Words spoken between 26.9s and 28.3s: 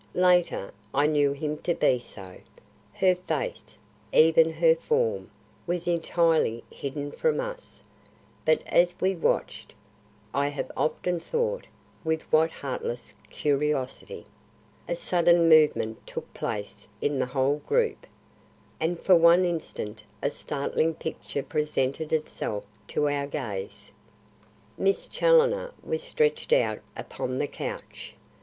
upon the couch.